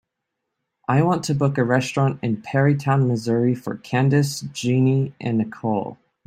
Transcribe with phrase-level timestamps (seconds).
[0.87, 5.97] I want to book a restaurantin Perrytown Missouri for candice, jeannie and nichole.